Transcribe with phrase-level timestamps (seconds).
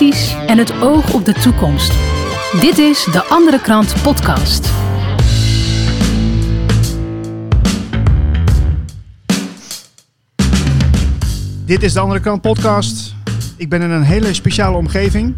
[0.00, 1.92] kritisch en het oog op de toekomst.
[2.60, 4.70] Dit is de Andere Krant Podcast.
[11.64, 13.14] Dit is de Andere Krant Podcast.
[13.56, 15.34] Ik ben in een hele speciale omgeving.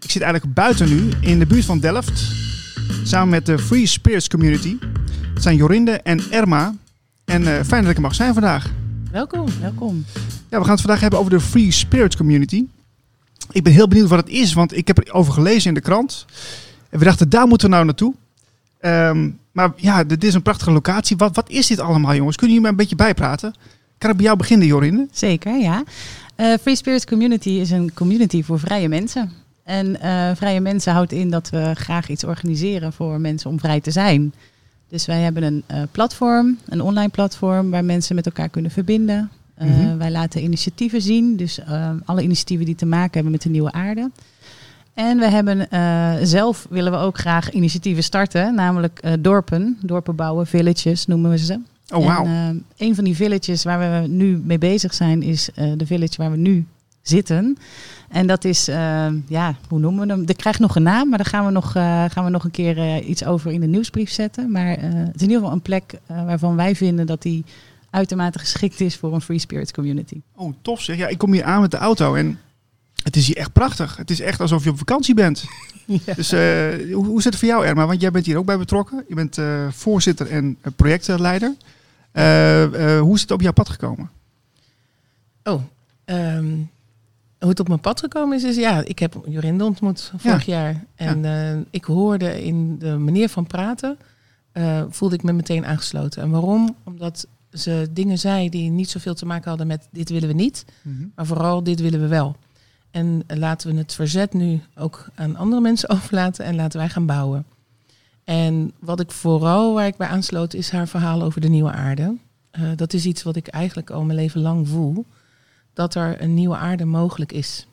[0.00, 2.32] Ik zit eigenlijk buiten nu, in de buurt van Delft.
[3.04, 4.76] Samen met de Free Spirits Community.
[5.34, 6.74] Het zijn Jorinde en Erma.
[7.24, 8.70] En uh, fijn dat ik er mag zijn vandaag.
[9.10, 10.04] Welkom, welkom.
[10.48, 12.64] Ja, we gaan het vandaag hebben over de Free Spirits Community.
[13.50, 16.24] Ik ben heel benieuwd wat het is, want ik heb erover gelezen in de krant.
[16.90, 18.14] En we dachten, daar moeten we nou naartoe.
[18.80, 21.16] Um, maar ja, dit is een prachtige locatie.
[21.16, 22.36] Wat, wat is dit allemaal, jongens?
[22.36, 23.54] Kunnen jullie me een beetje bijpraten?
[23.98, 25.06] Kan ik bij jou beginnen, Jorinde?
[25.12, 25.82] Zeker, ja.
[26.36, 29.32] Uh, Free Spirits Community is een community voor vrije mensen.
[29.64, 33.80] En uh, vrije mensen houdt in dat we graag iets organiseren voor mensen om vrij
[33.80, 34.34] te zijn.
[34.88, 39.30] Dus wij hebben een uh, platform, een online platform waar mensen met elkaar kunnen verbinden.
[39.62, 39.98] Uh, mm -hmm.
[39.98, 43.72] Wij laten initiatieven zien, dus uh, alle initiatieven die te maken hebben met de nieuwe
[43.72, 44.10] aarde.
[44.94, 45.68] En we hebben
[46.26, 51.60] zelf willen we ook graag initiatieven starten, namelijk dorpen, dorpen bouwen, villages noemen we ze.
[51.94, 52.26] Oh, wow.
[52.26, 56.30] En een van die villages waar we nu mee bezig zijn, is de village waar
[56.30, 56.66] we nu
[57.02, 57.56] zitten.
[58.08, 58.64] En dat is,
[59.26, 60.24] ja, hoe noemen we hem?
[60.26, 63.02] Er krijgt nog een naam, maar daar gaan we nog, gaan we nog een keer
[63.02, 64.50] iets over in de nieuwsbrief zetten.
[64.50, 67.44] Maar het is in ieder geval een plek waarvan wij vinden dat die
[67.94, 70.20] uitermate geschikt is voor een free spirit community.
[70.34, 70.96] Oh, tof zeg.
[70.96, 72.38] Ja, ik kom hier aan met de auto en
[73.02, 73.96] het is hier echt prachtig.
[73.96, 75.44] Het is echt alsof je op vakantie bent.
[75.86, 76.14] Ja.
[76.14, 77.86] Dus hoe, hoe zit het voor jou, Erma?
[77.86, 79.04] Want jij bent hier ook bij betrokken.
[79.08, 79.38] Je bent
[79.74, 81.54] voorzitter en projectleider.
[83.00, 84.10] hoe is het op jouw pad gekomen?
[85.42, 85.62] Oh,
[86.04, 86.70] um
[87.44, 90.54] hoe het op mijn pad gekomen is, is ja, ik heb Jorinde ontmoet vorig ja.
[90.54, 90.84] jaar.
[90.94, 91.52] En ja.
[91.52, 93.98] uh, ik hoorde in de manier van praten,
[94.52, 96.22] uh, voelde ik me meteen aangesloten.
[96.22, 96.76] En waarom?
[96.84, 100.64] Omdat ze dingen zei die niet zoveel te maken hadden met dit willen we niet,
[100.82, 101.12] mm -hmm.
[101.14, 102.36] maar vooral dit willen we wel.
[102.90, 107.06] En laten we het verzet nu ook aan andere mensen overlaten en laten wij gaan
[107.06, 107.46] bouwen.
[108.24, 112.16] En wat ik vooral waar ik bij aansloot is haar verhaal over de nieuwe aarde.
[112.76, 115.04] dat is iets wat ik eigenlijk al mijn leven lang voel
[115.72, 117.66] dat er een nieuwe aarde mogelijk is.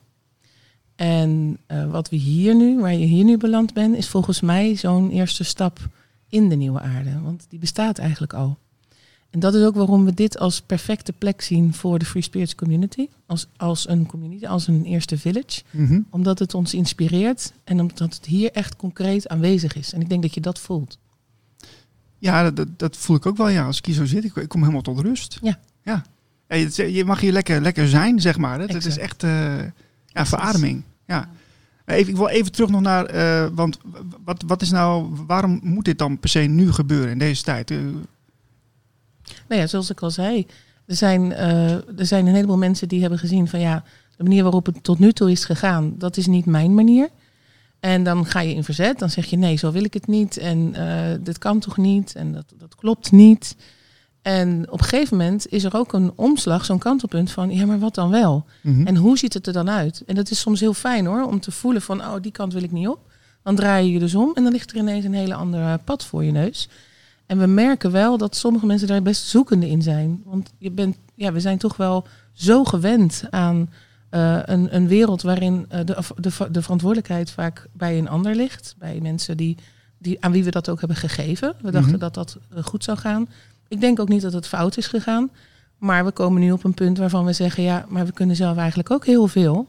[0.96, 4.76] En uh, wat we hier nu, waar je hier nu beland bent, is volgens mij
[4.76, 5.80] zo'n eerste stap
[6.30, 7.22] in de nieuwe aarde.
[7.22, 8.58] Want die bestaat eigenlijk al.
[9.32, 12.56] En dat is ook waarom we dit als perfecte plek zien voor de Free Spirits
[12.56, 13.08] Community.
[13.26, 15.62] Als, als een community, als een eerste village.
[15.72, 16.06] Mm -hmm.
[16.10, 19.94] Omdat het ons inspireert en omdat het hier echt concreet aanwezig is.
[19.94, 20.98] En ik denk dat je dat voelt.
[22.18, 23.50] Ja, dat, dat voel ik ook wel.
[23.50, 25.40] Ja, als ik hier zo zit, ik, ik kom helemaal tot rust.
[25.42, 25.60] Ja.
[25.84, 26.04] Ja.
[26.48, 28.60] Ja, je, mag hier lekker, lekker zijn, zeg maar.
[28.60, 29.58] Het is echt uh,
[30.06, 30.84] ja, verademing.
[31.06, 31.30] Ja.
[31.86, 33.78] Even, ik wil even terug nog naar, uh, want
[34.24, 37.72] wat, wat is nou, waarom moet dit dan per se nu gebeuren in deze tijd?
[37.72, 37.80] Uh,
[39.52, 40.46] nou ja, zoals ik al zei,
[40.86, 43.84] er zijn, er zijn een heleboel mensen die hebben gezien van ja,
[44.18, 47.10] de manier waarop het tot nu toe is gegaan, dat is niet mijn manier.
[47.80, 50.38] En dan ga je in verzet, dan zeg je nee, zo wil ik het niet
[50.38, 50.74] en
[51.24, 53.56] dit kan toch niet en dat, dat klopt niet.
[54.22, 57.80] En op een gegeven moment is er ook een omslag, zo'n kantelpunt van, ja, maar
[57.80, 58.46] wat dan wel?
[58.62, 58.88] Mm -hmm.
[58.88, 60.04] En hoe ziet het er dan uit?
[60.06, 62.64] En dat is soms heel fijn hoor, om te voelen van, oh, die kant wil
[62.64, 63.00] ik niet op.
[63.44, 66.06] Dan draai je je dus om en dan ligt er ineens een hele andere pad
[66.06, 66.70] voor je neus.
[67.32, 70.22] En we merken wel dat sommige mensen daar best zoekende in zijn.
[70.26, 73.70] Want je bent, ja, we zijn toch wel zo gewend aan
[74.12, 78.76] uh, een, een wereld waarin uh, de, de, de verantwoordelijkheid vaak bij een ander ligt.
[78.78, 79.58] Bij mensen die,
[79.98, 81.56] die, aan wie we dat ook hebben gegeven.
[81.62, 82.00] We dachten mm -hmm.
[82.00, 83.30] dat dat uh, goed zou gaan.
[83.68, 85.30] Ik denk ook niet dat het fout is gegaan.
[85.78, 88.58] Maar we komen nu op een punt waarvan we zeggen, ja, maar we kunnen zelf
[88.58, 89.68] eigenlijk ook heel veel.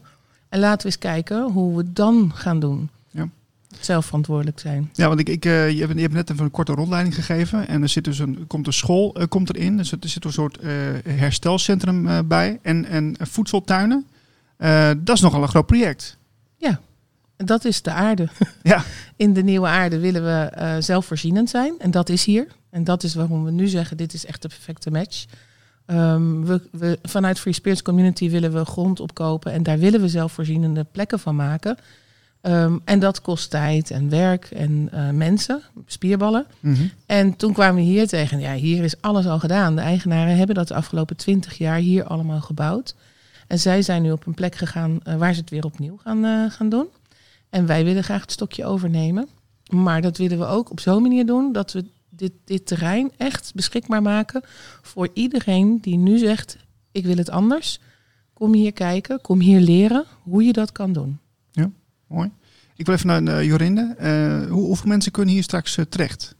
[0.49, 2.89] En laten we eens kijken hoe we het dan gaan doen.
[3.79, 4.89] Zelf verantwoordelijk zijn.
[4.93, 7.67] Ja, want ik, ik, uh, je, hebt, je hebt net even een korte rondleiding gegeven.
[7.67, 9.77] En er zit dus een, komt een school uh, komt erin.
[9.77, 10.71] Dus er zit een soort uh,
[11.07, 12.59] herstelcentrum bij.
[12.61, 14.07] En, en voedseltuinen.
[14.97, 16.17] dat is nogal een groot project.
[16.57, 16.79] Ja,
[17.37, 18.27] dat is de aarde.
[18.63, 18.83] Ja.
[19.15, 21.73] In de nieuwe aarde willen we zelfvoorzienend zijn.
[21.79, 22.47] En dat is hier.
[22.69, 25.25] En dat is waarom we nu zeggen, dit is echt de perfecte match.
[25.87, 30.07] Um, we, we, vanuit Free Spirits Community willen we grond opkopen en daar willen we
[30.07, 31.77] zelfvoorzienende plekken van maken.
[32.45, 36.45] Um, en dat kost tijd en werk en uh, mensen, spierballen.
[36.59, 36.91] Mm -hmm.
[37.05, 39.75] En toen kwamen we hier tegen, ja, hier is alles al gedaan.
[39.75, 42.95] De eigenaren hebben dat de afgelopen twintig jaar hier allemaal gebouwd.
[43.47, 46.25] En zij zijn nu op een plek gegaan uh, waar ze het weer opnieuw gaan,
[46.25, 46.87] uh, gaan doen.
[47.49, 49.27] En wij willen graag het stokje overnemen.
[49.69, 53.51] Maar dat willen we ook op zo'n manier doen dat we dit, dit terrein echt
[53.55, 54.41] beschikbaar maken
[54.81, 56.57] voor iedereen die nu zegt,
[56.91, 57.79] ik wil het anders.
[58.33, 61.19] Kom hier kijken, kom hier leren hoe je dat kan doen.
[62.13, 62.31] Mooi.
[62.75, 63.95] Ik wil even naar uh, Jorinde.
[63.99, 66.35] Uh, hoe, hoeveel mensen kunnen hier straks uh, terecht?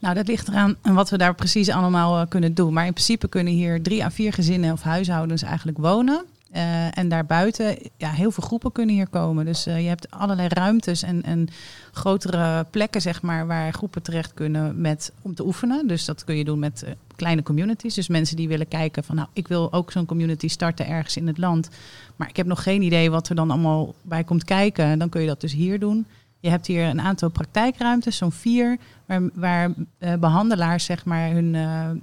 [0.00, 2.72] Nou, dat ligt eraan wat we daar precies allemaal kunnen doen.
[2.72, 6.24] Maar in principe kunnen hier drie à vier gezinnen of huishoudens eigenlijk wonen.
[6.54, 9.44] Uh, en daarbuiten, ja, heel veel groepen kunnen hier komen.
[9.44, 11.48] Dus uh, je hebt allerlei ruimtes en, en
[11.92, 15.86] grotere plekken, zeg maar, waar groepen terecht kunnen met, om te oefenen.
[15.86, 17.94] Dus dat kun je doen met uh, kleine communities.
[17.94, 21.26] Dus mensen die willen kijken van, nou, ik wil ook zo'n community starten ergens in
[21.26, 21.68] het land.
[22.16, 24.98] Maar ik heb nog geen idee wat er dan allemaal bij komt kijken.
[24.98, 26.06] Dan kun je dat dus hier doen.
[26.40, 29.72] Je hebt hier een aantal praktijkruimtes, zo'n vier, waar, waar
[30.20, 31.52] behandelaars zeg maar, hun,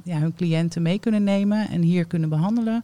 [0.04, 2.84] ja, hun cliënten mee kunnen nemen en hier kunnen behandelen.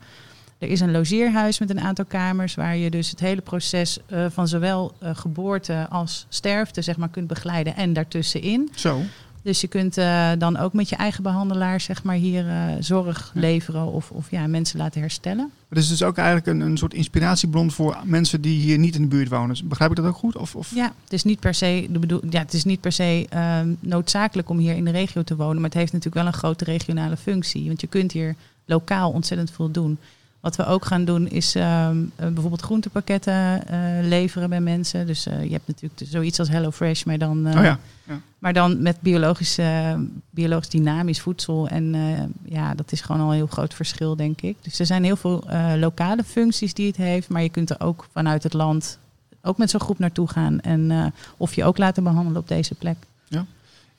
[0.61, 4.25] Er is een logeerhuis met een aantal kamers waar je dus het hele proces uh,
[4.29, 8.69] van zowel geboorte als sterfte zeg maar, kunt begeleiden en daartussenin.
[8.75, 9.01] Zo.
[9.41, 12.45] Dus je kunt uh, dan ook met je eigen behandelaar zeg maar, hier
[12.79, 15.51] zorg leveren of, of ja, mensen laten herstellen.
[15.69, 19.01] Het is dus ook eigenlijk een, een soort inspiratiebron voor mensen die hier niet in
[19.01, 19.57] de buurt wonen.
[19.63, 20.37] Begrijp ik dat ook goed?
[20.37, 20.75] Of, of?
[20.75, 23.59] Ja, het is niet per se, de bedoel, ja, het is niet per se uh,
[23.79, 25.55] noodzakelijk om hier in de regio te wonen.
[25.55, 27.67] Maar het heeft natuurlijk wel een grote regionale functie.
[27.67, 28.35] Want je kunt hier
[28.65, 29.97] lokaal ontzettend veel doen.
[30.41, 33.33] Wat we ook gaan doen is uh, bijvoorbeeld groentepakketten
[33.71, 35.07] uh, leveren bij mensen.
[35.07, 37.79] Dus uh, je hebt natuurlijk zoiets als HelloFresh, maar dan, oh ja.
[38.07, 38.19] Ja.
[38.39, 39.59] maar dan met biologisch,
[40.29, 41.67] biologisch dynamisch voedsel.
[41.67, 41.95] En
[42.43, 44.57] ja, dat is gewoon al een heel groot verschil, denk ik.
[44.61, 45.43] Dus er zijn heel veel
[45.77, 47.29] lokale functies die het heeft.
[47.29, 48.97] Maar je kunt er ook vanuit het land
[49.41, 50.59] ook met zo'n groep naartoe gaan.
[50.59, 52.97] En of je ook laten behandelen op deze plek.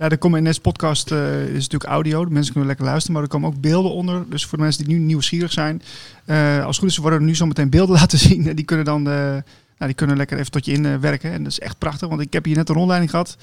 [0.02, 0.08] Ja.
[0.08, 2.24] De komen in deze podcast uh, is natuurlijk audio.
[2.24, 4.24] De mensen kunnen lekker luisteren, maar er komen ook beelden onder.
[4.28, 5.82] Dus voor de mensen die nu nieuwsgierig zijn,
[6.26, 8.48] uh, als het goed is, worden er nu zo meteen beelden laten zien.
[8.48, 9.42] En die kunnen dan, uh, nou,
[9.78, 11.32] die kunnen lekker even tot je in werken.
[11.32, 13.36] En dat is echt prachtig, want ik heb hier net een rondleiding gehad.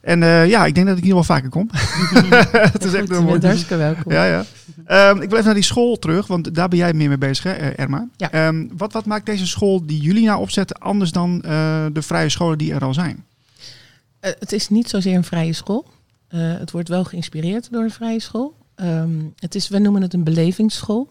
[0.00, 1.68] En ja, ik denk dat ik hier wel vaker kom.
[2.72, 3.40] het is echt een mooi.
[3.40, 4.12] hartstikke welkom.
[4.12, 4.44] Ja, ja.
[5.10, 7.44] Um, ik wil even naar die school terug, want daar ben jij meer mee bezig,
[7.44, 8.08] hè, Erma.
[8.16, 8.46] Ja.
[8.46, 11.38] Um, wat, wat maakt deze school die jullie nou opzetten anders dan
[11.92, 13.24] de vrije scholen die er al zijn?
[14.20, 15.86] Uh, het is niet zozeer een vrije school.
[16.28, 18.54] Uh, het wordt wel geïnspireerd door een vrije school.
[18.76, 21.08] Um, het is, we noemen het een belevingsschool.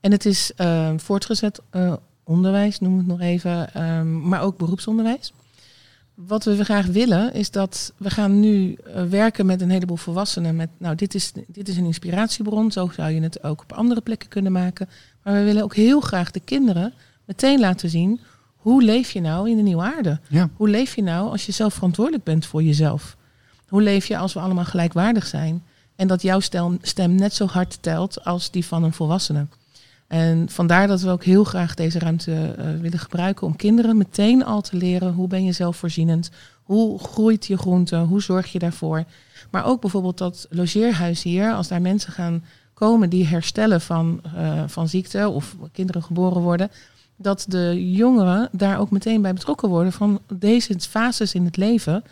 [0.00, 1.60] En het is uh, voortgezet
[2.24, 5.32] onderwijs, noem het nog even, um, maar ook beroepsonderwijs.
[6.14, 8.78] Wat we graag willen is dat we gaan nu
[9.08, 10.56] werken met een heleboel volwassenen.
[10.56, 14.00] Met, nou, dit is, dit is een inspiratiebron, zo zou je het ook op andere
[14.00, 14.88] plekken kunnen maken.
[15.22, 16.92] Maar we willen ook heel graag de kinderen
[17.24, 18.20] meteen laten zien
[18.64, 20.20] hoe leef je nou in de nieuwe aarde?
[20.28, 20.48] Ja.
[20.56, 23.16] Hoe leef je nou als je zelf verantwoordelijk bent voor jezelf?
[23.68, 25.62] Hoe leef je als we allemaal gelijkwaardig zijn?
[25.96, 26.40] En dat jouw
[26.80, 29.46] stem net zo hard telt als die van een volwassene.
[30.06, 34.44] En vandaar dat we ook heel graag deze ruimte uh, willen gebruiken om kinderen meteen
[34.44, 36.30] al te leren hoe ben je zelfvoorzienend,
[36.62, 39.04] hoe groeit je groente, hoe zorg je daarvoor.
[39.50, 42.44] Maar ook bijvoorbeeld dat logeerhuis hier, als daar mensen gaan
[42.74, 46.70] komen die herstellen van, uh, van ziekte of kinderen geboren worden,
[47.16, 52.04] dat de jongeren daar ook meteen bij betrokken worden van deze fases in het leven.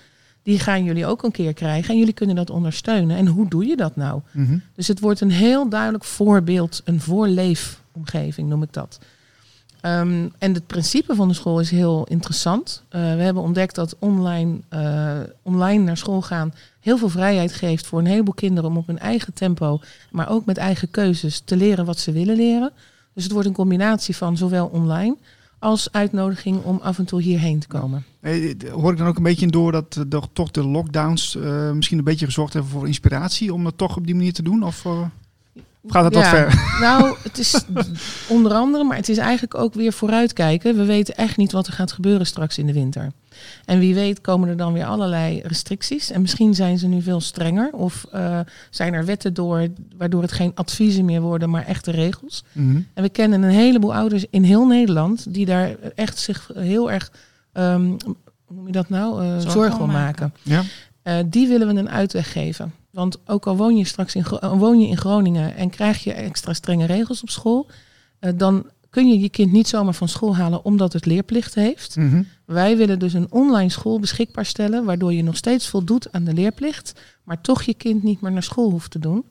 [0.42, 3.16] Die gaan jullie ook een keer krijgen en jullie kunnen dat ondersteunen.
[3.16, 4.20] En hoe doe je dat nou?
[4.32, 4.62] Mm -hmm.
[4.74, 8.98] Dus het wordt een heel duidelijk voorbeeld, een voorleefomgeving noem ik dat.
[9.86, 12.82] Um, en het principe van de school is heel interessant.
[12.90, 17.86] Uh, we hebben ontdekt dat online, uh, online naar school gaan heel veel vrijheid geeft
[17.86, 21.56] voor een heleboel kinderen om op hun eigen tempo, maar ook met eigen keuzes te
[21.56, 22.72] leren wat ze willen leren.
[23.14, 25.16] Dus het wordt een combinatie van zowel online
[25.58, 28.04] als uitnodiging om af en toe hierheen te komen.
[28.20, 31.70] Hey, hoor ik dan ook een beetje in door dat uh, toch de lockdowns uh,
[31.72, 34.62] misschien een beetje gezorgd hebben voor inspiratie om dat toch op die manier te doen?
[34.62, 35.00] Of uh,
[35.86, 36.62] gaat het ja, wat ver?
[36.80, 37.64] Nou, het is
[38.28, 40.76] onder andere, maar het is eigenlijk ook weer vooruitkijken.
[40.76, 43.12] We weten echt niet wat er gaat gebeuren straks in de winter.
[43.64, 46.10] En wie weet komen er dan weer allerlei restricties.
[46.10, 47.70] En misschien zijn ze nu veel strenger.
[47.72, 48.40] Of uh,
[48.70, 52.44] zijn er wetten door waardoor het geen adviezen meer worden, maar echte regels.
[52.52, 52.86] Mm -hmm.
[52.94, 57.12] En we kennen een heleboel ouders in heel Nederland die daar echt zich heel erg,
[57.52, 57.96] um,
[58.44, 60.34] hoe noem je dat nou, uh, zorgen om maken.
[60.42, 60.62] Ja.
[61.04, 62.72] Uh, die willen we een uitweg geven.
[62.92, 66.52] Want ook al woon je straks in, woon je in Groningen en krijg je extra
[66.52, 67.70] strenge regels op school,
[68.34, 71.96] dan kun je je kind niet zomaar van school halen omdat het leerplicht heeft.
[71.96, 72.26] Mm -hmm.
[72.44, 76.34] Wij willen dus een online school beschikbaar stellen, waardoor je nog steeds voldoet aan de
[76.34, 79.24] leerplicht, maar toch je kind niet meer naar school hoeft te doen.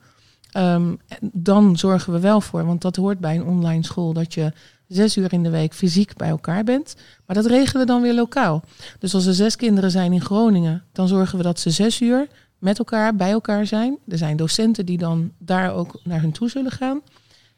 [0.56, 4.52] Um, dan zorgen we wel voor, want dat hoort bij een online school, dat je
[4.86, 6.94] zes uur in de week fysiek bij elkaar bent.
[7.26, 8.62] Maar dat regelen we dan weer lokaal.
[8.98, 12.28] Dus als er zes kinderen zijn in Groningen, dan zorgen we dat ze zes uur
[12.62, 13.98] met elkaar bij elkaar zijn.
[14.08, 17.00] Er zijn docenten die dan daar ook naar hun toe zullen gaan.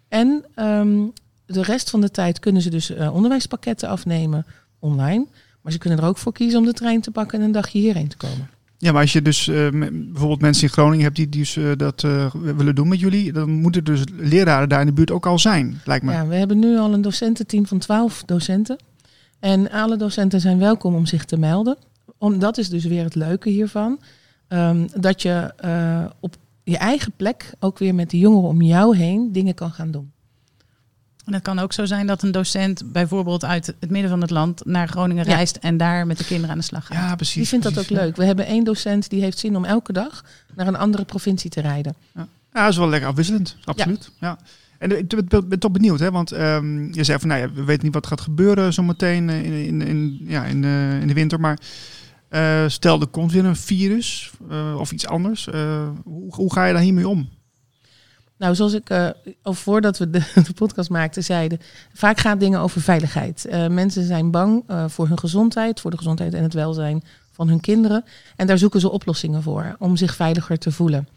[0.08, 1.12] En um,
[1.46, 4.46] de rest van de tijd kunnen ze dus uh, onderwijspakketten afnemen
[4.78, 5.26] online.
[5.62, 7.78] Maar ze kunnen er ook voor kiezen om de trein te pakken en een dagje
[7.78, 8.48] hierheen te komen.
[8.78, 12.02] Ja, maar als je dus uh, bijvoorbeeld mensen in Groningen hebt die dus, uh, dat
[12.02, 15.38] uh, willen doen met jullie, dan moeten dus leraren daar in de buurt ook al
[15.38, 16.12] zijn, lijkt me.
[16.12, 18.78] Ja, we hebben nu al een docententeam van 12 docenten.
[19.40, 21.76] En alle docenten zijn welkom om zich te melden.
[22.18, 23.98] Om, dat is dus weer het leuke hiervan.
[24.48, 25.54] Um, dat je
[26.20, 29.90] op je eigen plek ook weer met de jongeren om jou heen dingen kan gaan
[29.90, 30.12] doen.
[31.24, 34.30] En het kan ook zo zijn dat een docent bijvoorbeeld uit het midden van het
[34.30, 35.34] land naar Groningen Ja.
[35.34, 36.96] reist en daar met de kinderen aan de slag gaat.
[36.96, 37.34] Ja, precies.
[37.34, 38.16] Die vindt dat ook leuk.
[38.16, 40.24] We hebben één docent die heeft zin om elke dag
[40.54, 41.94] naar een andere provincie te rijden.
[42.14, 43.56] Ja, dat is wel lekker afwisselend.
[43.64, 44.10] Absoluut.
[44.20, 44.38] Ja.
[44.78, 46.10] En ik ben, toch benieuwd, hè?
[46.10, 49.44] want ehm, je zei van, nou ja, we weten niet wat gaat gebeuren zometeen eh,
[49.44, 51.40] in, in, in, ja, in, de, in de winter.
[51.40, 51.58] Maar
[52.34, 55.48] eh, stel, er komt weer een virus eh, of iets anders.
[55.48, 57.28] eh, hoe, hoe ga je daar hiermee om?
[58.38, 58.90] Nou, zoals ik
[59.42, 61.60] al voordat we de, de podcast maakten zeiden,
[61.92, 63.46] vaak gaan dingen over veiligheid.
[63.68, 67.02] Mensen zijn bang voor hun gezondheid, voor de gezondheid en het welzijn
[67.34, 68.04] van hun kinderen.
[68.36, 71.08] En daar zoeken ze oplossingen voor om zich veiliger te voelen.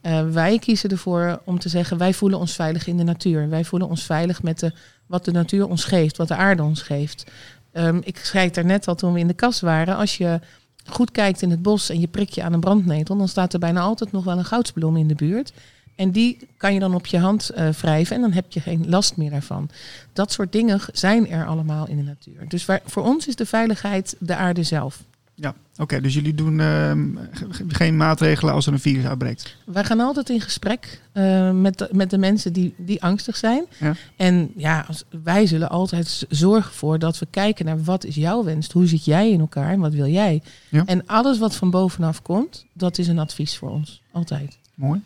[0.00, 3.48] Eh, wij kiezen ervoor om te zeggen, wij voelen ons veilig in de natuur.
[3.48, 4.72] Wij voelen ons veilig met de,
[5.06, 7.24] wat de natuur ons geeft, wat de aarde ons geeft.
[7.72, 9.96] Ehm, ik schreef daar net al toen we in de kas waren.
[9.96, 10.40] Als je
[10.84, 13.58] goed kijkt in het bos en je prikt je aan een brandnetel, dan staat er
[13.58, 15.52] bijna altijd nog wel een goudsbloem in de buurt.
[15.94, 18.88] En die kan je dan op je hand eh, wrijven en dan heb je geen
[18.88, 19.68] last meer daarvan.
[20.12, 22.48] Dat soort dingen zijn er allemaal in de natuur.
[22.48, 25.04] Dus voor ons is de veiligheid de aarde zelf.
[25.36, 26.00] Ja, oké.
[26.00, 29.56] dus jullie doen ehm, ge- geen maatregelen als er een virus uitbreekt.
[29.66, 33.64] Wij gaan altijd in gesprek eh, met, de, met de mensen die, die angstig zijn.
[33.78, 33.94] Ja.
[34.16, 34.86] En ja,
[35.22, 38.72] wij zullen altijd zorgen voor dat we kijken naar wat is jouw wens?
[38.72, 40.42] Hoe zit jij in elkaar en wat wil jij?
[40.68, 40.82] Ja.
[40.86, 44.02] En alles wat van bovenaf komt, dat is een advies voor ons.
[44.12, 44.58] Altijd.
[44.74, 45.00] Mooi.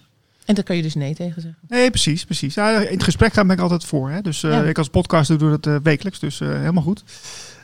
[0.45, 1.61] En daar kan je dus nee tegen zeggen.
[1.69, 2.55] Nee, precies, precies.
[2.55, 4.11] Ja, in het gesprek gaan ben ik altijd voor.
[4.11, 4.21] Hè?
[4.21, 7.05] Dus eh, ik als podcaster doe dat eh, wekelijks, dus helemaal goed.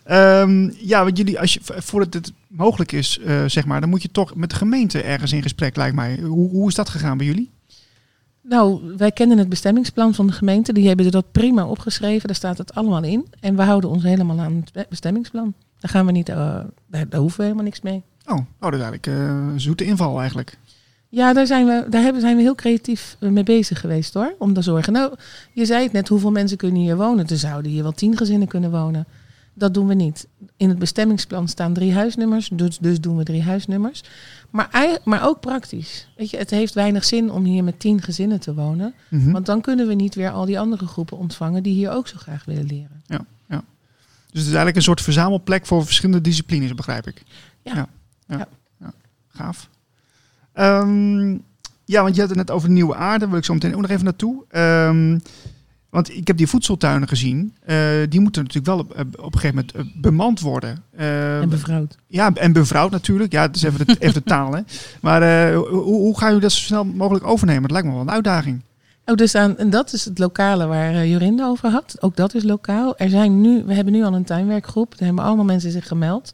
[0.05, 4.03] Ehm, ja, want jullie, als je, voordat het mogelijk is, eh, zeg maar, dan moet
[4.03, 6.19] je toch met de gemeente ergens in gesprek, lijkt mij.
[6.23, 7.51] Hoe, hoe is dat gegaan bij jullie?
[8.43, 10.73] Nou, wij kennen het bestemmingsplan van de gemeente.
[10.73, 12.27] Die hebben dat prima opgeschreven.
[12.27, 13.27] Daar staat het allemaal in.
[13.41, 15.55] En we houden ons helemaal aan het be- bestemmingsplan.
[15.81, 16.37] Daar gaan we niet, eh,
[16.87, 18.03] daar, daar hoeven we helemaal niks mee.
[18.27, 20.59] Oh, oh dat is eigenlijk een zoete inval eigenlijk.
[21.09, 24.35] Ja, daar zijn we, daar hebben, zijn we heel creatief mee bezig geweest hoor.
[24.39, 24.93] Om te zorgen.
[24.93, 25.15] Nou,
[25.53, 27.27] je zei het net, hoeveel mensen kunnen hier wonen?
[27.27, 29.07] Er zouden hier wel tien gezinnen kunnen wonen.
[29.55, 30.29] Dat doen we niet.
[30.57, 34.03] In het bestemmingsplan staan drie huisnummers, dus, dus doen we drie huisnummers.
[34.51, 36.09] Maar, maar ook praktisch.
[36.17, 38.95] Weet je, het heeft weinig zin om hier met tien gezinnen te wonen.
[39.09, 39.33] Mhm.
[39.33, 42.17] Want dan kunnen we niet weer al die andere groepen ontvangen die hier ook zo
[42.19, 43.03] graag willen leren.
[44.35, 47.23] Dus het is eigenlijk een soort verzamelplek voor verschillende disciplines, begrijp ik.
[47.63, 47.75] Ja.
[47.75, 47.87] Ja,
[48.27, 48.47] ja, Ja.
[48.81, 48.93] ja.
[49.29, 49.69] gaaf.
[50.53, 51.31] Ehm,
[51.85, 53.19] ja, want je had het net over nieuwe aarde.
[53.19, 54.45] Daar wil ik zo meteen ook nog even naartoe.
[54.49, 55.19] Ehm,
[55.95, 57.55] want ik heb die voedseltuinen gezien.
[57.65, 57.77] Eh,
[58.09, 58.91] die moeten natuurlijk wel op,
[59.25, 60.83] op een gegeven moment eh, bemand worden.
[60.97, 61.97] Eh, En bevrouwd.
[62.07, 63.33] ja, en bevrouwd natuurlijk.
[63.33, 64.53] Ja, het is even de, even de taal.
[64.55, 64.61] Hè.
[65.01, 67.63] Maar eh, hoe, hoe ga je dat zo snel mogelijk overnemen?
[67.63, 68.63] Dat lijkt me wel een uitdaging.
[69.07, 71.97] Oh, dus aan, en dat is het lokale waar eh, Jorinde over had.
[72.01, 72.97] Ook dat is lokaal.
[72.97, 74.91] Er zijn nu, we hebben nu al een tuinwerkgroep.
[74.99, 76.33] Daar hebben allemaal mensen zich gemeld.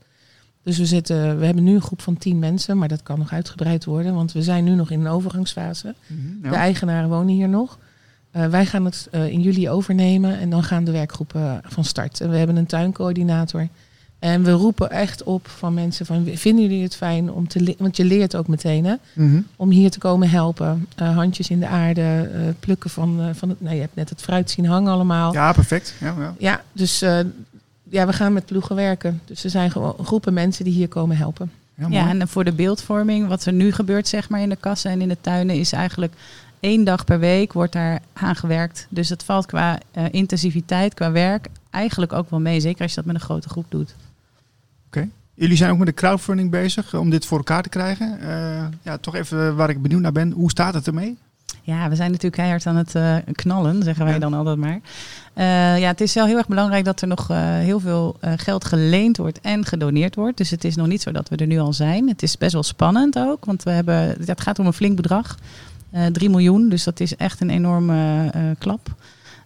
[0.62, 3.32] Dus we, zitten, we hebben nu een groep van tien mensen, maar dat kan nog
[3.32, 4.14] uitgebreid worden.
[4.14, 5.94] Want we zijn nu nog in een overgangsfase.
[6.06, 6.52] De Ja.
[6.54, 7.78] eigenaren wonen hier nog.
[8.30, 12.20] Eh, wij gaan het eh, in juli overnemen en dan gaan de werkgroepen van start.
[12.20, 13.68] En we hebben een tuincoördinator.
[14.20, 17.76] En we roepen echt op van mensen van, vinden jullie het fijn om te leren?
[17.78, 18.94] Want je leert ook meteen, hè?
[19.12, 19.40] Mhm.
[19.56, 20.86] om hier te komen helpen.
[20.96, 23.60] Eh, handjes in de aarde, eh, plukken van, eh, van het.
[23.60, 25.32] Nou, je hebt net het fruit zien hangen allemaal.
[25.32, 25.94] Ja, Ja, perfect.
[26.00, 26.62] Ja, ja.
[26.72, 27.18] dus eh,
[27.82, 29.20] ja, we gaan met ploegen werken.
[29.24, 31.50] Dus er zijn gewoon groepen mensen die hier komen helpen.
[31.74, 31.86] Ja.
[31.88, 35.00] Ja, en voor de beeldvorming, wat er nu gebeurt zeg maar in de kassen en
[35.00, 36.12] in de tuinen, is eigenlijk
[36.60, 38.86] één dag per week wordt daar aan gewerkt.
[38.88, 42.60] Dus het valt qua eh, intensiviteit, qua werk, eigenlijk ook wel mee.
[42.60, 43.94] Zeker als je dat met een grote groep doet.
[45.34, 48.20] Jullie zijn ook met de crowdfunding bezig eh, om dit voor elkaar te krijgen.
[48.20, 50.30] Eh, ja, toch even waar ik benieuwd naar ben.
[50.30, 51.16] Hoe staat het ermee?
[51.62, 54.20] Ja, we zijn natuurlijk keihard aan het knallen, zeggen wij Ja.
[54.20, 54.80] dan altijd maar.
[55.78, 59.40] Ja, het is wel heel erg belangrijk dat er nog heel veel geld geleend wordt
[59.40, 60.36] en gedoneerd wordt.
[60.36, 62.08] Dus het is nog niet zo dat we er nu al zijn.
[62.08, 65.36] Het is best wel spannend ook, want we hebben, het gaat om een flink bedrag.
[65.90, 68.94] Eh 3 miljoen, dus dat is echt een enorme eh, klap.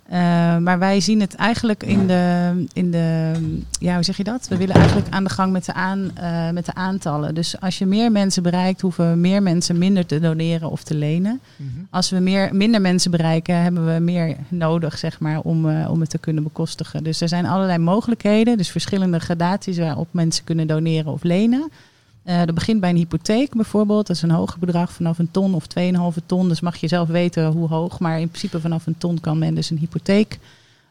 [0.05, 3.33] Eh, maar wij zien het eigenlijk in de, in de,
[3.79, 4.49] ja, hoe zeg je dat?
[4.49, 7.35] We willen eigenlijk aan de gang met de, aan, eh, met de aantallen.
[7.35, 11.41] Dus als je meer mensen bereikt, hoeven meer mensen minder te doneren of te lenen.
[11.91, 16.01] Als we meer, minder mensen bereiken, hebben we meer nodig zeg maar, om, eh, om
[16.01, 17.05] het te kunnen bekostigen.
[17.05, 21.71] Dus er zijn allerlei mogelijkheden, dus verschillende gradaties waarop mensen kunnen doneren of lenen.
[22.25, 24.07] Eh, dat begint bij een hypotheek bijvoorbeeld.
[24.07, 26.49] Dat is een hoger bedrag vanaf een ton of 2,5 ton.
[26.49, 27.99] Dus mag je zelf weten hoe hoog.
[28.01, 30.39] Maar in principe vanaf een ton kan men dus een hypotheek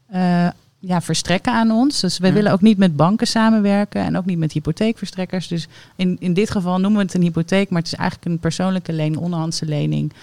[0.07, 0.47] eh,
[0.79, 1.99] ja, verstrekken aan ons.
[1.99, 2.33] Dus we Ja.
[2.33, 5.47] willen ook niet met banken samenwerken en ook niet met hypotheekverstrekkers.
[5.47, 8.39] Dus in, in dit geval noemen we het een hypotheek, maar het is eigenlijk een
[8.39, 10.13] persoonlijke lening, onderhandse lening.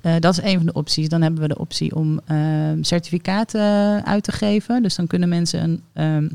[0.00, 1.08] Eh, dat is een van de opties.
[1.08, 4.82] Dan hebben we de optie om ehm, certificaten uit te geven.
[4.82, 6.28] Dus dan kunnen mensen een, ehm,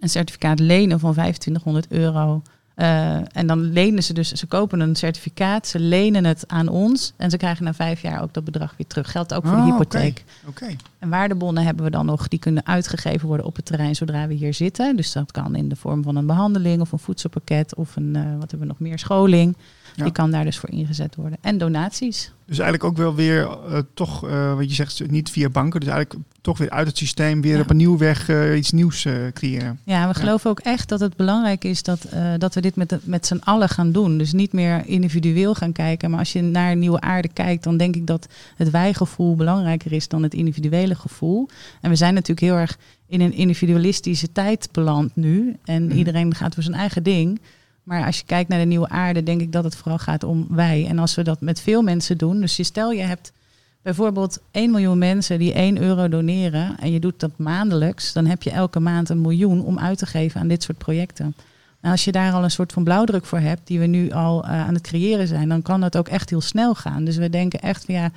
[0.00, 2.42] een certificaat lenen van 2500 euro.
[2.82, 7.12] Eh, en dan lenen ze dus, ze kopen een certificaat, ze lenen het aan ons
[7.16, 9.10] en ze krijgen na vijf jaar ook dat bedrag weer terug.
[9.10, 10.24] Geldt ook voor de Oh, hypotheek.
[10.46, 10.66] Oké.
[10.98, 14.34] En waardebonnen hebben we dan nog, die kunnen uitgegeven worden op het terrein zodra we
[14.34, 14.96] hier zitten.
[14.96, 18.22] Dus dat kan in de vorm van een behandeling of een voedselpakket of een, eh,
[18.22, 19.56] wat hebben we nog meer, scholing.
[19.96, 20.02] Ja.
[20.04, 21.38] Die kan daar dus voor ingezet worden.
[21.40, 22.32] En donaties.
[22.46, 25.80] Dus eigenlijk ook wel weer eh, toch, eh, wat je zegt, niet via banken.
[25.80, 27.60] Dus eigenlijk toch weer uit het systeem, weer Ja.
[27.60, 29.80] op een nieuw weg eh, iets nieuws creëren.
[29.84, 32.06] Ja, we geloven ook echt dat het belangrijk is dat,
[32.38, 34.18] dat we dit met, de- met z'n allen gaan doen.
[34.18, 36.10] Dus niet meer individueel gaan kijken.
[36.10, 40.08] Maar als je naar nieuwe aarde kijkt, dan denk ik dat het wijgevoel belangrijker is
[40.08, 41.48] dan het individuele gevoel.
[41.80, 45.56] En we zijn natuurlijk heel erg in een individualistische tijd beland nu.
[45.64, 45.96] En Mhm.
[45.96, 47.40] iedereen gaat voor zijn eigen ding.
[47.82, 50.46] Maar als je kijkt naar de nieuwe aarde, denk ik dat het vooral gaat om
[50.50, 50.86] wij.
[50.88, 52.40] En als we dat met veel mensen doen.
[52.40, 53.32] Dus je stel je hebt
[53.82, 56.78] bijvoorbeeld 1 miljoen mensen die 1 euro doneren.
[56.78, 58.12] En je doet dat maandelijks.
[58.12, 61.34] Dan heb je elke maand een miljoen om uit te geven aan dit soort projecten.
[61.80, 64.44] En als je daar al een soort van blauwdruk voor hebt, die we nu al
[64.44, 67.04] eh, aan het creëren zijn, dan kan dat ook echt heel snel gaan.
[67.04, 68.10] Dus we denken echt van ja.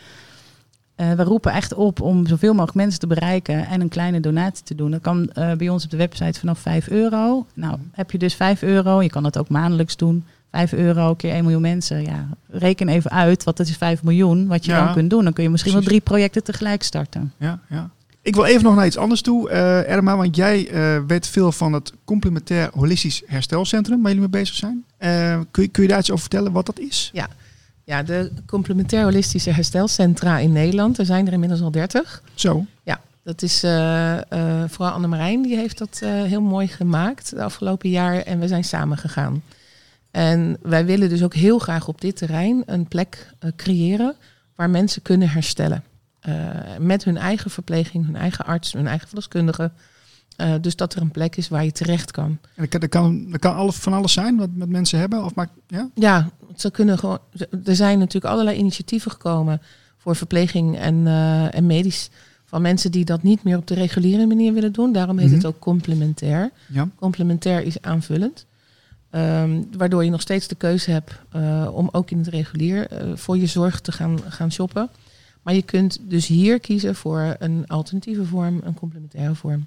[0.96, 4.64] Eh, we roepen echt op om zoveel mogelijk mensen te bereiken en een kleine donatie
[4.64, 4.92] te doen.
[4.92, 7.46] Dat kan eh, bij ons op de website vanaf 5 euro.
[7.54, 9.02] Nou, heb je dus 5 euro.
[9.02, 10.24] Je kan dat ook maandelijks doen.
[10.52, 12.02] 5 euro keer 1 miljoen mensen.
[12.02, 15.24] Ja, reken even uit, wat dat is 5 miljoen, wat je Ja, dan kunt doen.
[15.24, 15.90] Dan kun je misschien precies.
[15.92, 17.34] wel drie projecten tegelijk starten.
[17.38, 17.90] Ja, ja.
[18.22, 20.70] Ik wil even nog naar iets anders toe, eh Erma, want jij
[21.08, 24.84] weet veel van het complementair holistisch herstelcentrum waar jullie mee bezig zijn.
[25.52, 27.10] Kun, je, kun je daar iets over vertellen wat dat is?
[27.14, 27.28] Ja,
[27.86, 32.24] de complementair holistische herstelcentra in Nederland, er zijn er inmiddels al 30.
[32.34, 32.66] Zo.
[32.84, 37.30] Ja, dat is eh eh vooral Anne Marijn, die heeft dat eh, heel mooi gemaakt
[37.30, 39.44] de afgelopen jaar en we zijn samen gegaan.
[40.12, 44.16] En wij willen dus ook heel graag op dit terrein een plek creëren
[44.56, 45.84] waar mensen kunnen herstellen.
[46.80, 49.72] Met hun eigen verpleging, hun eigen arts, hun eigen verloskundige.
[50.36, 52.38] Eh, dus dat er een plek is waar je terecht kan.
[52.56, 55.24] En dat kan, dat kan, dat kan alles, van alles zijn wat, wat mensen hebben?
[55.24, 55.90] Of maar, ja?
[55.94, 57.20] Ja, ze kunnen gewoon.
[57.66, 59.62] Er zijn natuurlijk allerlei initiatieven gekomen
[59.98, 62.10] voor verpleging en, eh, en medisch.
[62.46, 64.92] Van mensen die dat niet meer op de reguliere manier willen doen.
[64.92, 65.48] Daarom heet het Mhm.
[65.48, 66.52] ook complementair.
[66.68, 66.90] ja.
[66.96, 68.46] Complementair is aanvullend.
[69.10, 73.38] Ehm, waardoor je nog steeds de keuze hebt eh, om ook in het regulier voor
[73.38, 74.90] je zorg te gaan, gaan shoppen.
[75.42, 79.64] Maar je kunt dus hier kiezen voor een alternatieve vorm, een complementaire vorm.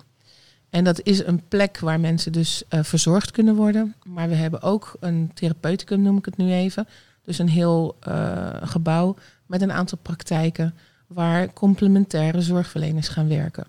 [0.70, 3.94] En dat is een plek waar mensen dus eh, verzorgd kunnen worden.
[4.04, 6.88] Maar we hebben ook een therapeuticum, noem ik het nu even.
[7.24, 10.74] Dus een heel eh, gebouw met een aantal praktijken
[11.06, 13.66] waar complementaire zorgverleners gaan werken.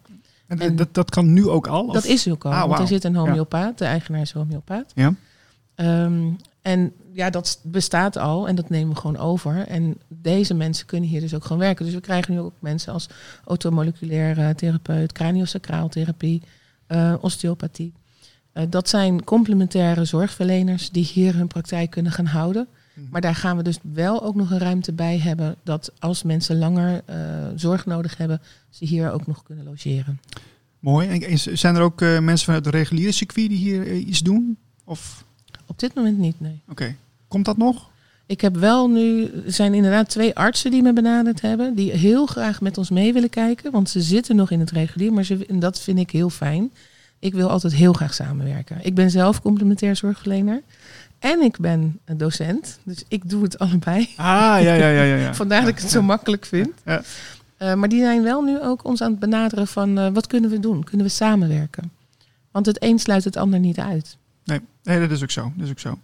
[0.48, 1.92] En, En- dat, dat kan nu ook al?
[1.92, 4.92] Dat is ook al, Ah, want er zit een homeopaat, de eigenaar is homeopaat.
[4.96, 5.14] Ja.
[5.76, 6.28] Ehm,
[6.62, 9.68] en ja, dat bestaat al en dat nemen we gewoon over.
[9.68, 11.86] En deze mensen kunnen hier dus ook gewoon werken.
[11.86, 13.10] Dus we krijgen nu ook mensen als
[13.46, 16.44] automoleculaire therapeut, craniosacraaltherapie,
[16.90, 17.94] eh osteopathie.
[18.52, 22.68] Eh, dat zijn complementaire zorgverleners die hier hun praktijk kunnen gaan houden.
[22.94, 23.06] Mhm.
[23.12, 26.58] Maar daar gaan we dus wel ook nog een ruimte bij hebben dat als mensen
[26.58, 27.16] langer eh,
[27.56, 30.20] zorg nodig hebben, ze hier ook nog kunnen logeren.
[30.80, 31.08] Mooi.
[31.10, 34.58] En zijn er ook mensen vanuit het reguliere circuit die hier iets doen?
[34.84, 35.24] Of,
[35.66, 36.62] Op dit moment niet, nee.
[36.70, 36.96] oké.
[37.28, 37.90] Komt dat nog?
[38.30, 42.26] Ik heb wel nu, er zijn inderdaad twee artsen die me benaderd hebben, die heel
[42.26, 45.46] graag met ons mee willen kijken, want ze zitten nog in het regulier, maar ze,
[45.46, 46.72] en dat vind ik heel fijn.
[47.20, 48.78] Ik wil altijd heel graag samenwerken.
[48.82, 50.62] Ik ben zelf complementair zorgverlener
[51.20, 54.10] en ik ben docent, dus ik doe het allebei.
[54.16, 55.16] Ah, ja, ja, ja, ja.
[55.16, 55.36] ja.
[55.44, 56.70] Vandaar dat ik het zo makkelijk vind.
[56.86, 57.02] Ja.
[57.58, 60.50] Eh, maar die zijn wel nu ook ons aan het benaderen van eh, wat kunnen
[60.50, 60.84] we doen?
[60.84, 61.92] Kunnen we samenwerken?
[62.52, 64.18] Want het een sluit het ander niet uit.
[64.50, 65.52] Nee, nee, dat is ook zo.
[65.56, 66.00] Dat is ook zo.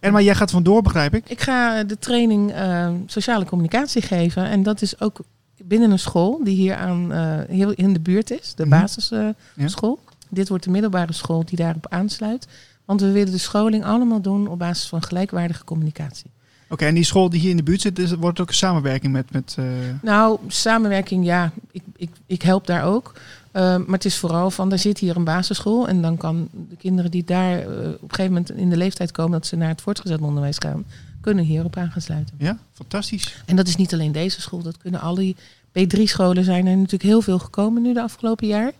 [0.00, 1.28] En maar jij gaat vandoor, begrijp ik?
[1.28, 4.44] Ik ga de training eh, sociale communicatie geven.
[4.44, 5.20] En dat is ook
[5.64, 8.54] binnen een school die hier aan, eh, heel in de buurt is.
[8.54, 8.80] De Mhm.
[8.80, 10.00] basisschool.
[10.28, 12.46] Dit wordt de middelbare school die daarop aansluit.
[12.84, 16.30] Want we willen de scholing allemaal doen op basis van gelijkwaardige communicatie.
[16.68, 19.12] Oké, en die school die hier in de buurt zit, is, wordt ook een samenwerking
[19.12, 19.32] met...
[19.32, 19.64] met eh,
[20.02, 23.12] Nou, samenwerking, ja, ik, ik, ik help daar ook.
[23.52, 25.88] Eh, maar het is vooral van, er zit hier een basisschool.
[25.88, 29.12] En dan kan de kinderen die daar eh, op een gegeven moment in de leeftijd
[29.12, 30.84] komen dat ze naar het voortgezet onderwijs gaan,
[31.20, 32.34] kunnen hierop aan gaan sluiten.
[32.38, 33.42] ja, fantastisch.
[33.46, 35.34] En dat is niet alleen deze school, dat kunnen alle
[35.78, 38.72] B3-scholen zijn er natuurlijk heel veel gekomen nu de afgelopen jaar.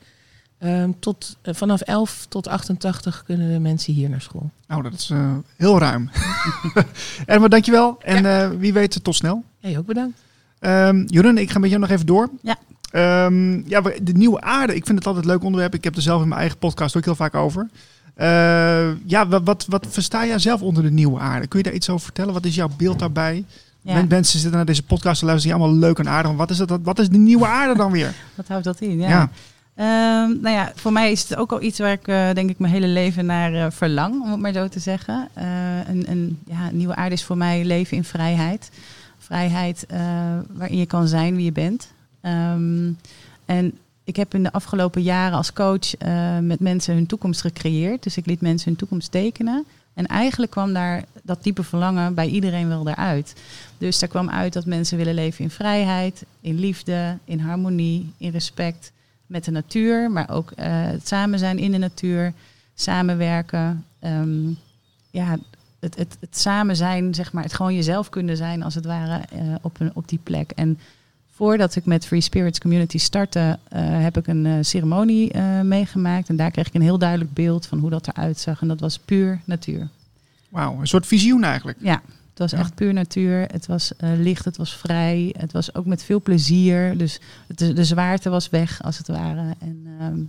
[0.62, 4.50] Ehm, tot, eh, vanaf 11 tot 88 kunnen de mensen hier naar school.
[4.66, 6.10] Nou, dat is eh, heel ruim.
[7.26, 7.98] en maar dankjewel.
[8.02, 9.44] En eh, wie weet, tot snel.
[9.58, 10.20] Jij ook bedankt.
[10.58, 12.30] Ehm Jeroen, ik ga met jou nog even door.
[12.42, 12.56] Ja.
[12.92, 14.74] Ehm, ja, de nieuwe aarde.
[14.74, 15.74] Ik vind het altijd een leuk onderwerp.
[15.74, 17.68] Ik heb er zelf in mijn eigen podcast ook heel vaak over.
[18.14, 18.26] Eh,
[19.06, 21.46] ja, wat, wat, wat versta jij zelf onder de nieuwe aarde?
[21.46, 22.32] Kun je daar iets over vertellen?
[22.32, 23.44] Wat is jouw beeld daarbij?
[23.80, 26.32] Ja, Mensen zitten naar deze podcast te luisteren, die allemaal leuk en aardig.
[26.32, 28.14] Wat is, dat, wat is de nieuwe aarde dan weer?
[28.34, 28.98] wat houdt dat in?
[28.98, 29.08] Ja.
[29.08, 29.30] Ja.
[29.74, 32.58] Ehm, nou ja, voor mij is het ook al iets waar ik eh, denk ik
[32.58, 35.28] mijn hele leven naar eh, verlang, om het maar zo te zeggen.
[35.88, 38.70] Een, een, ja, nieuwe aarde is voor mij leven in vrijheid.
[39.18, 39.86] Vrijheid
[40.52, 41.88] waarin je kan zijn wie je bent.
[42.22, 42.92] Ehm,
[43.44, 48.02] en ik heb in de afgelopen jaren als coach eh, met mensen hun toekomst gecreëerd.
[48.02, 49.64] Dus ik liet mensen hun toekomst tekenen.
[49.94, 53.34] En eigenlijk kwam daar dat diepe verlangen bij iedereen wel eruit.
[53.78, 58.30] Dus daar kwam uit dat mensen willen leven in vrijheid, in liefde, in harmonie, in
[58.30, 58.92] respect
[59.26, 62.32] met de natuur, maar ook eh, het samen zijn in de natuur,
[62.74, 63.84] samenwerken.
[63.98, 64.48] Ehm,
[65.10, 65.38] ja,
[65.80, 69.24] het, het, het samen zijn, zeg maar, het gewoon jezelf kunnen zijn als het ware
[69.30, 70.50] eh, op, een, op die plek.
[70.50, 70.78] En
[71.34, 76.28] voordat ik met Free Spirits Community startte, eh, heb ik een eh, ceremonie eh, meegemaakt.
[76.28, 78.60] En daar kreeg ik een heel duidelijk beeld van hoe dat eruit zag.
[78.60, 79.88] En dat was puur natuur.
[80.48, 81.78] Wauw, een soort visioen eigenlijk.
[81.80, 82.58] Ja, het was Ja.
[82.58, 83.46] echt puur natuur.
[83.52, 85.34] Het was licht, het was vrij.
[85.38, 86.98] Het was ook met veel plezier.
[86.98, 89.54] Dus de zwaarte was weg, als het ware.
[89.58, 90.20] En ehm,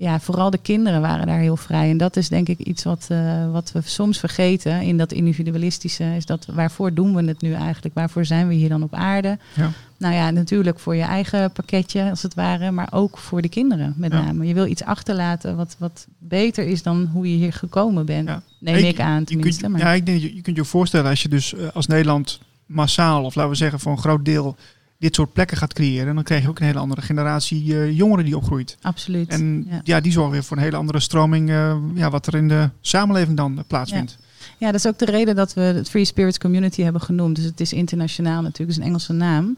[0.00, 1.90] ja, vooral de kinderen waren daar heel vrij.
[1.90, 6.04] En dat is denk ik iets wat, eh, wat we soms vergeten in dat individualistische.
[6.04, 7.94] Is dat waarvoor doen we het nu eigenlijk?
[7.94, 9.38] Waarvoor zijn we hier dan op aarde?
[9.54, 9.70] Ja.
[9.98, 12.70] Nou ja, natuurlijk voor je eigen pakketje, als het ware.
[12.70, 14.22] Maar ook voor de kinderen met Ja.
[14.22, 14.46] name.
[14.46, 18.28] Je wil iets achterlaten wat, wat beter is dan hoe je hier gekomen bent.
[18.28, 18.42] Ja.
[18.60, 19.60] Neem Ik- ik aan Je tenminste.
[19.60, 19.80] kunt, maar...
[19.80, 23.24] ja, ik denk, je, je kunt je voorstellen als je dus eh, als Nederland massaal,
[23.24, 24.56] of laten we zeggen voor een groot deel,
[25.00, 28.24] dit soort plekken gaat creëren, dan krijg je ook een hele andere generatie eh, jongeren
[28.24, 28.76] die opgroeit.
[28.82, 29.28] Absoluut.
[29.28, 29.80] En ja.
[29.84, 30.00] ja.
[30.00, 33.36] die zorgen weer voor een hele andere stroming, eh, ja, wat er in de samenleving
[33.36, 34.18] dan eh, plaatsvindt.
[34.58, 37.36] ja, dat is ook de reden dat we het Free Spirits Community hebben genoemd.
[37.36, 39.56] Dus het is internationaal natuurlijk, het is een Engelse naam.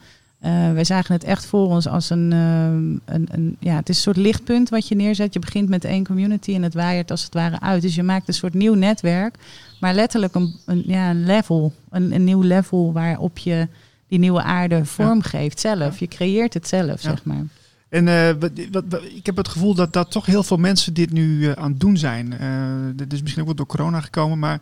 [0.75, 4.17] Wij zagen het echt voor ons als een, een, een, ja, het is een soort
[4.17, 5.33] lichtpunt wat je neerzet.
[5.33, 7.83] Je begint met één community en het waaiert als het ware uit.
[7.83, 9.35] Dus je maakt een soort nieuw netwerk,
[9.81, 13.69] maar letterlijk een, een, ja, een level, een, een nieuw level waarop je
[14.13, 15.99] die nieuwe aarde vorm geeft zelf.
[15.99, 17.11] Je creëert het zelf, Ja.
[17.11, 17.45] zeg maar.
[17.89, 20.95] En eh, wat, wat, wat- ik heb het gevoel dat, dat toch heel veel mensen
[20.95, 22.33] dit nu eh, aan het doen zijn.
[22.39, 22.49] Eh
[22.97, 24.61] dit is misschien ook wel door corona gekomen, maar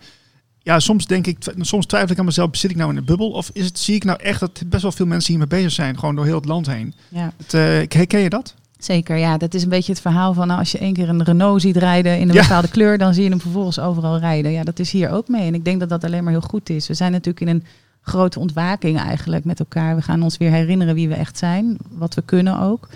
[0.63, 3.31] ja, soms denk ik, soms twijfel ik aan mezelf, zit ik nou in een bubbel?
[3.31, 5.99] Of is het, zie ik nou echt dat best wel veel mensen hiermee bezig zijn,
[5.99, 6.95] gewoon door heel het land heen?
[7.09, 7.33] Ja.
[7.37, 7.53] Het,
[7.93, 8.55] herken je dat?
[8.79, 9.37] Zeker, ja.
[9.37, 11.77] Dat is een beetje het verhaal van nou, als je één keer een Renault ziet
[11.77, 12.43] rijden in een Ja.
[12.43, 14.53] bepaalde kleur, dan zie je hem vervolgens overal rijden.
[14.53, 15.47] Ja, dat is hier ook mee.
[15.47, 16.87] En ik denk dat dat alleen maar heel goed is.
[16.89, 17.65] We zijn natuurlijk in een
[18.03, 19.97] grote ontwaking eigenlijk met elkaar.
[19.97, 22.89] We gaan ons weer herinneren wie we echt zijn, wat we kunnen ook.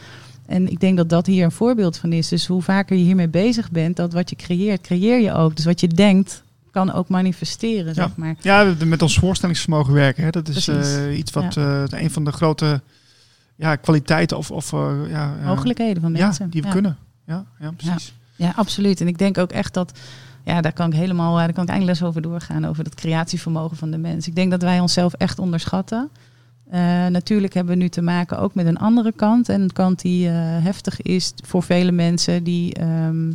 [0.47, 2.29] En ik denk dat dat hier een voorbeeld van is.
[2.29, 5.57] Dus hoe vaker je hiermee bezig bent, dat wat je creëert, creëer je ook.
[5.57, 8.35] Dus wat je denkt, kan ook manifesteren, zeg maar.
[8.40, 10.25] Ja, met ons voorstellingsvermogen werken.
[10.25, 10.31] Hè.
[10.31, 12.81] Dat is eh, iets wat eh, een van de grote
[13.57, 16.45] ja, kwaliteiten of, of eh, ja, Mogelijkheden van mensen.
[16.45, 16.73] Ja, die we Ja.
[16.73, 16.97] kunnen.
[17.27, 18.14] Ja, ja precies.
[18.37, 19.01] Ja, absoluut.
[19.01, 19.99] En ik denk ook echt dat,
[20.44, 23.76] ja, daar kan ik helemaal, eh, daar kan ik eindeloos over doorgaan, over het creatievermogen
[23.76, 24.26] van de mens.
[24.26, 26.11] Ik denk dat wij onszelf echt onderschatten.
[26.70, 29.48] Eh, natuurlijk hebben we nu te maken ook met een andere kant.
[29.48, 33.33] En een kant die eh, heftig is voor vele mensen die, ehm,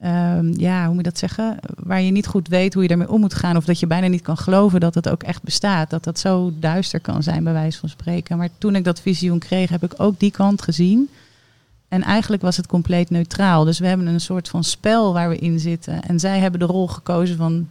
[0.00, 1.58] ehm, ja, hoe moet je dat zeggen?
[1.76, 3.56] Waar je niet goed weet hoe je ermee om moet gaan.
[3.56, 5.90] Of dat je bijna niet kan geloven dat het ook echt bestaat.
[5.90, 8.38] Dat dat zo duister kan zijn, bij wijze van spreken.
[8.38, 11.08] Maar toen ik dat visioen kreeg, heb ik ook die kant gezien.
[11.88, 13.64] En eigenlijk was het compleet neutraal.
[13.64, 16.02] Dus we hebben een soort van spel waar we in zitten.
[16.02, 17.68] En zij hebben de rol gekozen van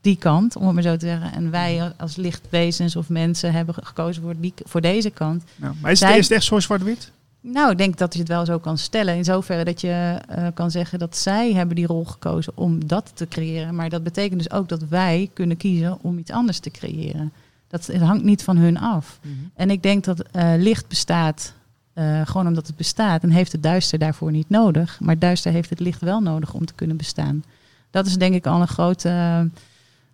[0.00, 1.32] die kant, om het maar zo te zeggen.
[1.32, 5.44] En wij als lichtwezens of mensen hebben gekozen voor, die, voor deze kant.
[5.56, 7.12] Maar is het, Zij- is het echt zo zwart-wit?
[7.40, 9.16] Nou, ik denk dat je het wel zo kan stellen.
[9.16, 13.10] In zoverre dat je eh, kan zeggen dat zij hebben die rol gekozen om dat
[13.14, 13.74] te creëren.
[13.74, 17.32] Maar dat betekent dus ook dat wij kunnen kiezen om iets anders te creëren.
[17.68, 19.18] Dat het hangt niet van hun af.
[19.54, 21.52] En ik denk dat eh, licht bestaat
[21.94, 23.22] eh, gewoon omdat het bestaat.
[23.22, 24.98] En heeft het duister daarvoor niet nodig.
[25.00, 27.44] Maar duister heeft het licht wel nodig om te kunnen bestaan.
[27.90, 29.08] Dat is denk ik al een grote...
[29.08, 29.40] eh,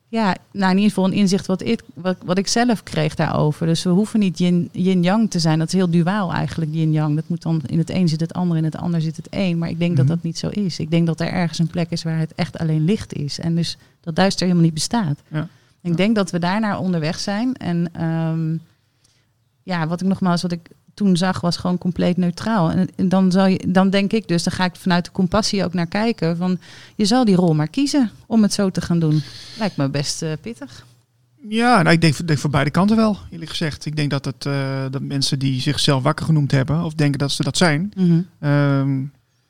[0.09, 3.67] ja, nou in ieder geval een inzicht wat ik, wat, wat ik zelf kreeg daarover.
[3.67, 5.59] Dus we hoeven niet yin- yin-yang te zijn.
[5.59, 7.15] Dat is heel duaal eigenlijk, yin-yang.
[7.15, 9.59] Dat moet dan in het een zit het ander, in het ander zit het een.
[9.59, 10.15] Maar ik denk dat Mhm.
[10.15, 10.79] dat niet zo is.
[10.79, 13.39] Ik denk dat er ergens een plek is waar het echt alleen licht is.
[13.39, 15.19] En dus dat duister helemaal niet bestaat.
[15.29, 15.49] Ja.
[15.83, 15.97] Ik Ja.
[15.97, 17.55] denk dat we daarnaar onderweg zijn.
[17.57, 18.57] En ehm,
[19.63, 20.69] ja, wat ik nogmaals, wat ik
[21.01, 22.71] toen zag, was gewoon compleet neutraal.
[22.71, 25.65] En, en dan, zal je, dan denk ik dus, dan ga ik vanuit de compassie
[25.65, 26.37] ook naar kijken.
[26.37, 26.59] Van
[26.97, 29.23] je zal die rol maar kiezen om het zo te gaan doen.
[29.59, 30.87] Lijkt me best eh, pittig.
[31.49, 33.87] Ja, nou, ik denk, denk voor beide kanten wel, eerlijk gezegd.
[33.87, 37.33] Ik denk dat, het, eh, dat mensen die zichzelf wakker genoemd hebben, of denken dat
[37.33, 37.93] ze dat zijn,
[38.41, 39.03] ehm,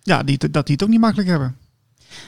[0.02, 1.56] ja, die, dat die het ook niet makkelijk hebben.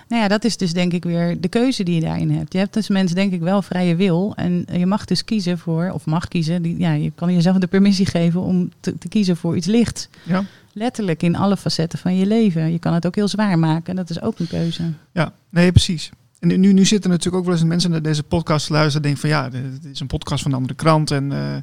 [0.09, 2.53] Nou ja, dat is dus denk ik weer de keuze die je daarin hebt.
[2.53, 4.33] Je hebt als mens denk ik wel vrije wil.
[4.37, 7.67] En je mag dus kiezen voor, of mag kiezen, die, ja, je kan jezelf de
[7.67, 10.09] permissie geven om te, te kiezen voor iets lichts.
[10.23, 12.73] Ja, Letterlijk in alle facetten van je leven.
[12.73, 13.97] Je kan het ook heel zwaar maken.
[13.97, 14.83] Dat is ook een keuze.
[15.13, 16.11] ja nee, precies.
[16.39, 19.15] En nu- nu, zitten natuurlijk ook wel eens mensen naar deze podcast te luisteren en
[19.15, 19.49] denken van ja,
[19.81, 21.11] dit is een podcast van de andere krant.
[21.11, 21.57] En eh,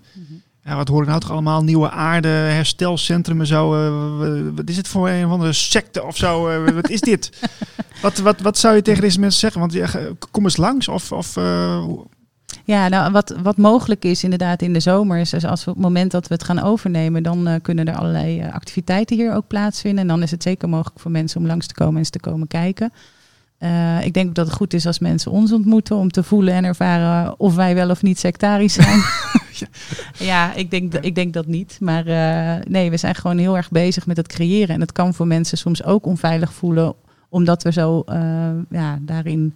[0.69, 1.63] Ja, wat hoor ik nou toch allemaal?
[1.63, 3.73] Nieuwe aarde, herstelcentrum en zo.
[3.75, 6.47] eh, wat is het voor een of andere secte of zo?
[6.47, 7.29] Eh, wat is dit?
[8.01, 9.59] wat, wat, wat zou je tegen deze mensen zeggen?
[9.59, 11.11] Want ja, ge- kom eens langs of...
[11.11, 11.83] of eh,
[12.63, 15.75] Ja, nou, wat, wat mogelijk is inderdaad in de zomer, is dus als we op
[15.75, 20.01] het moment dat we het gaan overnemen, dan kunnen er allerlei activiteiten hier ook plaatsvinden.
[20.01, 22.19] En dan is het zeker mogelijk voor mensen om langs te komen en eens te
[22.19, 22.93] komen kijken.
[24.03, 27.39] Ik denk dat het goed is als mensen ons ontmoeten om te voelen en ervaren
[27.39, 28.99] of wij wel of niet sectarisch zijn.
[30.17, 31.77] ja, ik denk, ik denk dat niet.
[31.79, 34.75] Maar eh, nee, we zijn gewoon heel erg bezig met het creëren.
[34.75, 36.93] En het kan voor mensen soms ook onveilig voelen,
[37.29, 39.55] omdat we zo eh, ja, daarin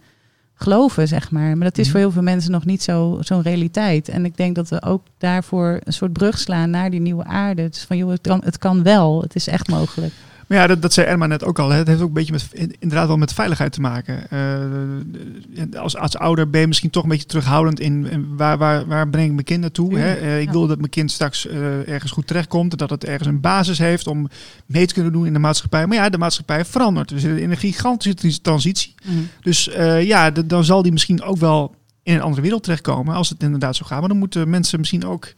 [0.54, 1.56] geloven, zeg maar.
[1.56, 1.90] Maar dat is Mhm.
[1.92, 4.08] voor heel veel mensen nog niet zo, zo'n realiteit.
[4.08, 7.62] En ik denk dat we ook daarvoor een soort brug slaan naar die nieuwe aarde.
[7.62, 9.22] Is van, joh, het kan, het kan wel.
[9.22, 10.12] Het is echt mogelijk.
[10.48, 11.70] Maar ja, dat, dat zei Erma net ook al.
[11.70, 11.76] Hè.
[11.78, 14.30] Het heeft ook een beetje met, in- inderdaad wel met veiligheid te maken.
[14.30, 18.86] Eh, als, als ouder ben je misschien toch een beetje terughoudend in, in waar, waar,
[18.86, 19.98] waar breng ik mijn kind naartoe.
[19.98, 20.04] Hè?
[20.14, 20.52] Tuurlijk, Eh, ik ja.
[20.52, 22.78] wil dat mijn kind straks eh, ergens goed terechtkomt.
[22.78, 24.28] Dat het ergens een basis heeft om
[24.66, 25.86] mee te kunnen doen in de maatschappij.
[25.86, 27.10] Maar ja, de maatschappij verandert.
[27.10, 28.94] We zitten in een gigantische trans- transitie.
[29.40, 33.14] Dus eh, ja, dan zal die misschien ook wel in een andere wereld terechtkomen.
[33.14, 34.00] Als het inderdaad zo gaat.
[34.00, 35.28] Maar dan moeten mensen misschien ook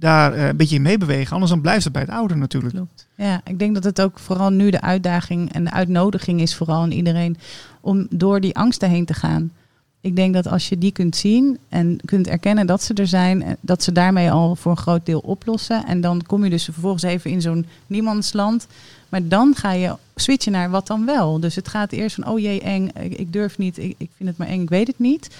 [0.00, 1.32] daar eh, een beetje in meebewegen.
[1.32, 2.74] Anders dan blijft het bij het ouder natuurlijk.
[2.74, 3.06] Klopt.
[3.14, 6.82] Ja, ik denk dat het ook vooral nu de uitdaging en de uitnodiging is vooral
[6.82, 7.36] aan iedereen
[7.80, 9.52] om door die angsten heen te gaan.
[10.00, 13.42] Ik denk dat als je die kunt zien en kunt erkennen dat ze er zijn,
[13.42, 15.86] eh, dat ze daarmee al voor een groot deel oplossen.
[15.86, 18.66] En dan kom je dus vervolgens even in zo'n niemandsland.
[19.08, 21.40] Maar dan ga je switchen naar wat dan wel.
[21.40, 24.48] Dus het gaat eerst van, oh jee, eng, ik, durf niet, ik vind het maar
[24.48, 25.30] eng, ik weet het niet.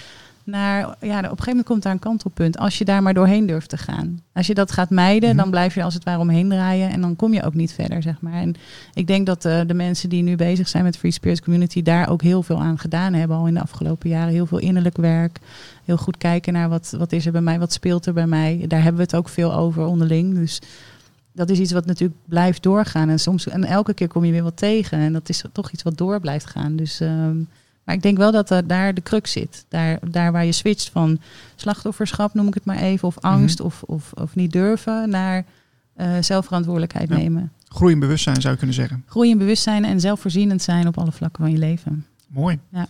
[0.49, 2.57] Naar, ja, op een gegeven moment komt daar een kantelpunt.
[2.57, 4.19] Als je daar maar doorheen durft te gaan.
[4.33, 5.37] Als je dat gaat mijden, Mhm.
[5.37, 6.89] dan blijf je als het ware omheen draaien.
[6.89, 8.33] En dan kom je ook niet verder, zeg maar.
[8.33, 8.55] En
[8.93, 11.81] ik denk dat eh, de mensen die nu bezig zijn met Free Spirit Community...
[11.81, 14.33] daar ook heel veel aan gedaan hebben al in de afgelopen jaren.
[14.33, 15.39] Heel veel innerlijk werk.
[15.85, 18.65] Heel goed kijken naar wat, wat is er bij mij, wat speelt er bij mij.
[18.67, 20.35] Daar hebben we het ook veel over onderling.
[20.35, 20.61] Dus
[21.33, 23.09] dat is iets wat natuurlijk blijft doorgaan.
[23.09, 24.97] En, soms, en elke keer kom je weer wat tegen.
[24.97, 26.75] En dat is toch iets wat door blijft gaan.
[26.75, 27.37] Dus, ehm,
[27.89, 29.65] maar ik denk wel dat er daar de crux zit.
[29.69, 31.19] Daar, daar waar je switcht van
[31.55, 35.45] slachtofferschap, noem ik het maar even, of angst of, of, of niet durven, naar
[35.95, 37.15] eh, zelfverantwoordelijkheid Ja.
[37.15, 37.51] nemen.
[37.67, 39.03] Groei in bewustzijn zou je kunnen zeggen.
[39.05, 42.05] Groei in bewustzijn en zelfvoorzienend zijn op alle vlakken van je leven.
[42.27, 42.59] Mooi.
[42.71, 42.87] Ja.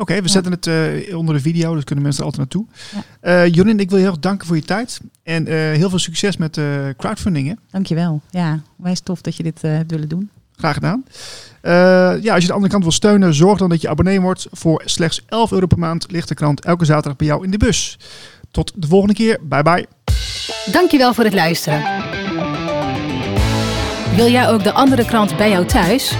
[0.00, 0.28] Oké, we Ja.
[0.28, 2.66] zetten het eh, onder de video, dus kunnen mensen er altijd naartoe.
[3.20, 3.42] Ja.
[3.44, 5.00] Eh Jorin, ik wil je heel erg danken voor je tijd.
[5.22, 6.60] En eh, heel veel succes met
[6.96, 7.48] crowdfunding.
[7.48, 7.54] Hè?
[7.70, 8.20] Dankjewel.
[8.30, 10.30] Ja, wijs tof dat je dit eh, hebt willen doen.
[10.56, 11.04] Graag gedaan.
[11.60, 11.72] Eh,
[12.22, 14.46] ja, als je de andere kant wil steunen, zorg dan dat je abonnee wordt.
[14.52, 17.58] Voor slechts 11 euro per maand ligt de krant elke zaterdag bij jou in de
[17.58, 17.98] bus.
[18.50, 19.38] Tot de volgende keer.
[19.42, 19.86] Bye bye.
[20.72, 21.82] Dankjewel voor het luisteren.
[24.16, 26.12] Wil jij ook de andere krant bij jou thuis?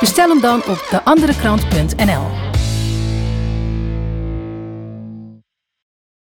[0.00, 2.47] Bestel hem dan op deanderekrant.nl.